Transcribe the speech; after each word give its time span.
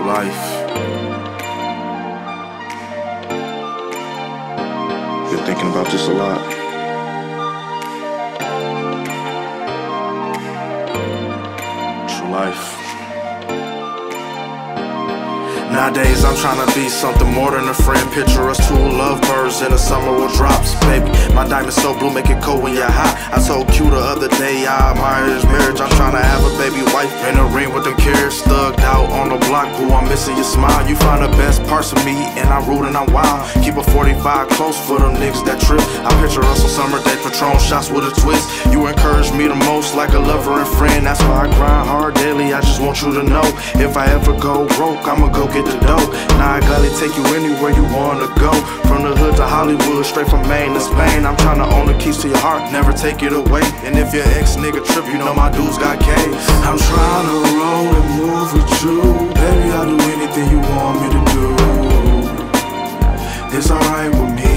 True 0.00 0.08
life. 0.08 0.44
Been 5.30 5.44
thinking 5.44 5.70
about 5.70 5.90
this 5.90 6.08
a 6.08 6.12
lot. 6.14 6.40
True 12.08 12.30
life. 12.30 12.79
Nowadays 15.70 16.24
I'm 16.24 16.34
trying 16.34 16.58
to 16.66 16.74
be 16.74 16.88
something 16.88 17.30
more 17.32 17.52
than 17.52 17.68
a 17.68 17.74
friend. 17.74 18.02
Picture 18.10 18.50
us 18.50 18.58
two 18.66 18.74
lovebirds 18.74 19.62
in 19.62 19.70
the 19.70 19.78
summer 19.78 20.10
with 20.10 20.34
drops, 20.34 20.74
baby. 20.82 21.06
My 21.32 21.46
diamond 21.46 21.72
so 21.72 21.96
blue, 21.96 22.12
make 22.12 22.28
it 22.28 22.42
cold 22.42 22.64
when 22.64 22.74
you're 22.74 22.90
hot. 22.90 23.14
I 23.30 23.38
told 23.38 23.68
Q 23.68 23.88
the 23.88 23.96
other 23.96 24.26
day 24.42 24.66
I 24.66 24.90
admire 24.90 25.30
his 25.30 25.44
marriage. 25.44 25.80
I'm 25.80 25.88
trying 25.94 26.18
to 26.18 26.22
have 26.26 26.42
a 26.42 26.50
baby 26.58 26.82
wife 26.90 27.14
in 27.30 27.38
a 27.38 27.46
ring 27.54 27.72
with 27.72 27.84
them 27.84 27.96
carats 27.96 28.42
thugged 28.42 28.80
out 28.80 29.10
on 29.14 29.28
the 29.30 29.38
block. 29.46 29.70
Boo, 29.78 29.94
I'm 29.94 30.08
missing 30.08 30.34
your 30.34 30.44
smile. 30.44 30.82
You 30.88 30.96
find 30.96 31.22
the 31.22 31.30
best 31.38 31.62
parts 31.70 31.92
of 31.92 32.04
me, 32.04 32.18
and 32.34 32.50
I'm 32.50 32.66
rude 32.66 32.90
and 32.90 32.96
I'm 32.96 33.12
wild. 33.12 33.46
Keep 33.62 33.76
a 33.78 33.84
45 33.84 34.48
close 34.58 34.78
for 34.88 34.98
them 34.98 35.14
niggas 35.22 35.46
that 35.46 35.62
trip. 35.62 35.86
I 36.02 36.10
picture 36.18 36.42
us 36.50 36.66
on 36.66 36.70
summer 36.70 36.98
day, 37.06 37.14
Patron 37.22 37.62
shots 37.62 37.90
with 37.90 38.10
a 38.10 38.12
twist. 38.20 38.50
You 38.74 38.88
encourage 38.88 39.30
me 39.30 39.46
the 39.46 39.54
most, 39.70 39.94
like 39.94 40.14
a 40.14 40.18
lover 40.18 40.58
and 40.58 40.66
friend. 40.66 41.06
That's 41.06 41.22
why 41.22 41.46
I 41.46 41.54
grind 41.54 41.86
hard. 41.86 41.99
I 42.60 42.62
just 42.62 42.82
want 42.82 43.00
you 43.00 43.08
to 43.16 43.22
know, 43.22 43.40
if 43.80 43.96
I 43.96 44.04
ever 44.12 44.36
go 44.36 44.68
broke, 44.76 45.00
I'ma 45.08 45.32
go 45.32 45.48
get 45.48 45.64
the 45.64 45.80
dough. 45.80 46.12
Now 46.36 46.56
I 46.56 46.60
gladly 46.60 46.92
take 47.00 47.16
you 47.16 47.24
anywhere 47.32 47.72
you 47.72 47.88
wanna 47.88 48.28
go. 48.36 48.52
From 48.84 49.00
the 49.08 49.16
hood 49.16 49.40
to 49.40 49.46
Hollywood, 49.48 50.04
straight 50.04 50.28
from 50.28 50.46
Maine 50.46 50.74
to 50.76 50.80
Spain. 50.80 51.24
I'm 51.24 51.40
trying 51.40 51.56
to 51.64 51.68
own 51.72 51.86
the 51.88 51.96
keys 51.96 52.20
to 52.20 52.28
your 52.28 52.36
heart, 52.36 52.70
never 52.70 52.92
take 52.92 53.22
it 53.22 53.32
away. 53.32 53.64
And 53.88 53.96
if 53.96 54.12
your 54.12 54.28
ex 54.36 54.60
nigga 54.60 54.84
trip, 54.84 55.06
you 55.08 55.16
know 55.16 55.32
my 55.32 55.48
dudes 55.48 55.78
got 55.78 56.04
K's. 56.04 56.36
I'm 56.68 56.76
trying 56.76 57.26
to 57.32 57.36
roll 57.56 57.88
and 57.96 58.08
move 58.20 58.52
with 58.52 58.68
you. 58.84 59.00
Baby, 59.40 59.68
I'll 59.72 59.88
do 59.88 59.96
anything 60.20 60.52
you 60.52 60.60
want 60.60 61.00
me 61.00 61.08
to 61.16 61.22
do. 61.32 61.46
It's 63.56 63.72
alright 63.72 64.12
with 64.12 64.36
me. 64.36 64.52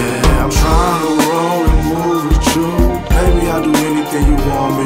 Yeah, 0.00 0.40
I'm 0.40 0.48
trying 0.48 1.00
to 1.04 1.12
roll 1.28 1.60
and 1.60 1.80
move 1.92 2.24
with 2.24 2.40
you. 2.56 2.72
Baby, 3.04 3.52
I'll 3.52 3.60
do 3.60 3.72
anything 3.84 4.24
you 4.32 4.36
want 4.48 4.80
me 4.80 4.80
to 4.80 4.85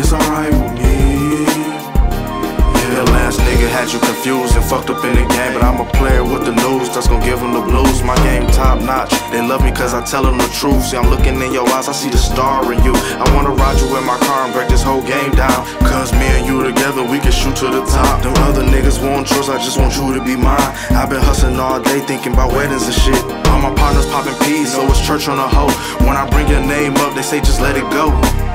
It's 0.00 0.14
alright 0.14 0.48
with 0.48 0.80
me 0.80 1.44
Yeah, 1.44 3.04
the 3.04 3.12
last 3.12 3.36
nigga 3.44 3.68
had 3.68 3.92
you 3.92 4.00
confused 4.00 4.56
and 4.56 4.64
fucked 4.64 4.88
up 4.88 5.04
in 5.04 5.12
the 5.12 5.28
game. 5.28 5.52
But 5.52 5.60
I'm 5.60 5.76
a 5.76 5.84
player 5.92 6.24
with 6.24 6.48
the 6.48 6.56
news, 6.56 6.88
that's 6.88 7.06
gonna 7.06 7.22
give 7.22 7.40
them 7.40 7.52
the 7.52 7.60
blues. 7.60 8.02
My 8.02 8.16
game 8.24 8.48
top 8.48 8.80
notch, 8.80 9.12
they 9.28 9.44
love 9.44 9.60
me 9.62 9.72
cause 9.72 9.92
I 9.92 10.00
tell 10.00 10.22
them 10.24 10.38
the 10.38 10.48
truth. 10.56 10.88
See, 10.88 10.96
I'm 10.96 11.10
looking 11.12 11.36
in 11.44 11.52
your 11.52 11.68
eyes, 11.76 11.86
I 11.86 11.92
see 11.92 12.08
the 12.08 12.16
star 12.16 12.64
in 12.72 12.80
you. 12.82 12.96
I 12.96 13.28
wanna 13.36 13.52
ride 13.52 13.76
you 13.76 13.92
in 14.00 14.04
my 14.08 14.16
car 14.24 14.48
and 14.48 14.54
break 14.56 14.70
this 14.72 14.82
whole 14.82 15.04
game 15.04 15.36
down. 15.36 15.68
Cause 15.84 16.16
me 16.16 16.24
and 16.32 16.48
you 16.48 16.64
together, 16.64 17.04
we 17.04 17.20
can 17.20 17.32
shoot 17.36 17.56
to 17.60 17.68
the 17.68 17.84
top. 17.84 18.24
Them 18.24 18.32
other 18.48 18.64
niggas 18.64 19.04
want 19.04 19.28
trust, 19.28 19.52
I 19.52 19.60
just 19.60 19.76
want 19.76 19.92
you 20.00 20.16
to 20.16 20.24
be 20.24 20.32
mine. 20.34 20.72
I've 20.96 21.12
been 21.12 21.20
hustling 21.20 21.60
all 21.60 21.76
day 21.76 22.00
thinking 22.00 22.32
about 22.32 22.56
weddings 22.56 22.88
and 22.88 22.96
shit. 22.96 23.20
All 23.52 23.60
my 23.60 23.74
partners 23.76 24.08
popping 24.08 24.38
peas, 24.48 24.72
so 24.72 24.80
it's 24.88 25.04
church 25.04 25.28
on 25.28 25.36
a 25.36 25.46
hoe. 25.46 25.68
When 26.08 26.16
I 26.16 26.24
bring 26.32 26.48
your 26.48 26.64
name 26.64 26.96
up, 27.04 27.12
they 27.12 27.20
say 27.20 27.44
just 27.44 27.60
let 27.60 27.76
it 27.76 27.84
go. 27.92 28.08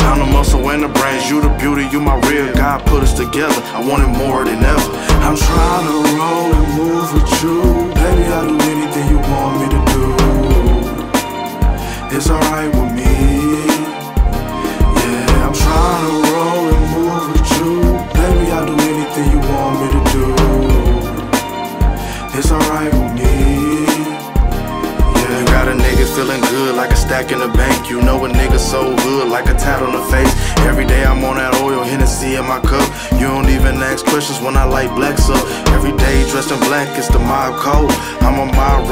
I'm 0.06 0.20
the 0.20 0.26
muscle 0.26 0.70
and 0.70 0.84
the 0.84 0.88
brains, 0.88 1.30
you 1.30 1.42
the 1.42 1.50
beauty, 1.58 1.88
you 1.92 2.00
my 2.00 2.16
real. 2.30 2.54
God 2.54 2.86
put 2.86 3.04
us 3.04 3.14
together, 3.14 3.60
I 3.74 3.80
want 3.86 4.04
it 4.04 4.12
more 4.18 4.46
than 4.46 4.64
ever. 4.64 4.92
I'm 5.26 5.36
trying 5.36 5.86
to 5.90 5.96
roll 6.18 6.54
and 6.54 6.68
move 6.78 7.14
with 7.14 7.44
you. 7.44 7.62
Baby, 7.96 8.24
I'll 8.32 8.48
do 8.48 8.58
anything 8.74 9.06
you 9.10 9.18
want 9.18 9.54
me 9.62 9.68
to 9.76 9.82
do. 9.94 10.06
It's 12.16 12.30
alright 12.30 12.72
with 12.74 12.92
me. 12.94 13.14
Yeah, 15.00 15.46
I'm 15.46 15.54
trying 15.54 16.22
to 16.22 16.25
got 25.66 25.76
a 25.76 25.82
nigga 25.82 26.06
feeling 26.16 26.42
good 26.42 26.76
like 26.76 26.92
a 26.92 26.96
stack 26.96 27.32
in 27.32 27.40
the 27.40 27.48
bank. 27.48 27.90
You 27.90 28.02
know 28.02 28.24
a 28.26 28.30
nigga 28.30 28.60
so 28.60 28.96
good 28.98 29.30
like 29.30 29.46
a 29.46 29.54
tat 29.54 29.82
on 29.82 29.94
the 29.94 30.04
face. 30.12 30.32
Every 30.70 30.86
day 30.86 31.04
I'm 31.04 31.24
on 31.24 31.38
that 31.38 31.56
oil, 31.62 31.84
Hennessy 31.84 32.36
in 32.36 32.46
my 32.46 32.60
cup. 32.60 32.88
You 33.14 33.28
don't 33.28 33.50
even 33.50 33.82
ask 33.82 34.06
questions 34.06 34.40
when 34.42 34.56
I 34.58 34.66
light 34.66 34.94
blacks 34.96 35.30
up. 35.30 35.44
Every 35.70 35.92
day 35.98 36.30
dressed 36.30 36.52
in 36.52 36.60
black, 36.70 36.98
it's 36.98 37.08
the 37.08 37.20
mob 37.20 37.58
code. 37.60 37.92
I'm 38.22 38.38
a 38.38 38.46
Don 38.54 38.86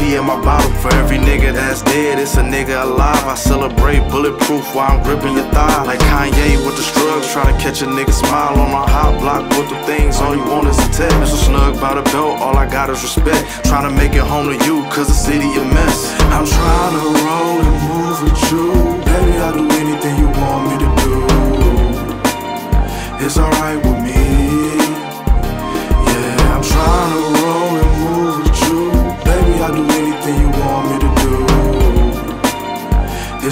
In 0.00 0.24
my 0.24 0.34
bottle. 0.42 0.72
For 0.80 0.92
every 0.94 1.18
nigga 1.18 1.52
that's 1.52 1.82
dead, 1.82 2.18
it's 2.18 2.36
a 2.36 2.42
nigga 2.42 2.82
alive. 2.82 3.24
I 3.26 3.34
celebrate 3.34 4.00
bulletproof 4.10 4.74
while 4.74 4.96
I'm 4.96 5.02
gripping 5.04 5.34
your 5.34 5.44
thigh. 5.52 5.84
Like 5.84 6.00
Kanye 6.00 6.56
with 6.64 6.76
the 6.76 6.82
strugs, 6.82 7.30
trying 7.32 7.54
to 7.54 7.62
catch 7.62 7.82
a 7.82 7.86
nigga 7.86 8.12
smile 8.12 8.58
on 8.58 8.72
my 8.72 8.90
hot 8.90 9.20
block 9.20 9.48
with 9.50 9.68
the 9.68 9.76
things. 9.84 10.16
All 10.16 10.34
you 10.34 10.42
want 10.42 10.68
is 10.68 10.78
a 10.78 10.88
text. 10.90 11.30
So 11.30 11.36
snug 11.36 11.80
by 11.80 11.94
the 11.94 12.02
belt, 12.10 12.40
all 12.40 12.56
I 12.56 12.66
got 12.68 12.88
is 12.88 13.02
respect. 13.02 13.46
Trying 13.66 13.88
to 13.88 13.94
make 13.94 14.14
it 14.14 14.24
home 14.24 14.46
to 14.48 14.64
you, 14.64 14.82
cause 14.90 15.06
the 15.08 15.14
city 15.14 15.46
a 15.60 15.64
mess. 15.64 16.10
I'm 16.32 16.46
trying 16.46 16.94
to 16.96 17.04
roll 17.24 17.60
and 17.60 17.76
move 17.88 18.22
with 18.22 18.52
you. 18.52 18.99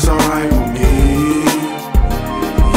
It's 0.01 0.07
alright 0.07 0.45
with 0.45 0.75
me. 0.75 1.43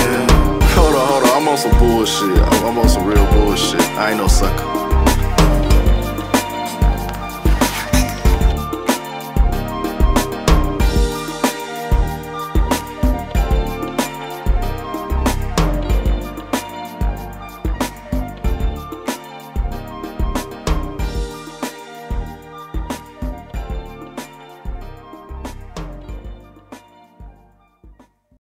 Yeah. 0.01 0.27
Hold 0.73 0.95
on, 0.95 1.07
hold 1.07 1.23
on. 1.23 1.29
I'm 1.43 1.47
on 1.49 1.55
some 1.55 1.77
bullshit. 1.77 2.35
I'm 2.65 2.79
on 2.79 2.89
some 2.89 3.05
real 3.05 3.27
bullshit. 3.33 3.79
I 3.79 4.09
ain't 4.09 4.17
no 4.17 4.27
sucker. 4.27 4.80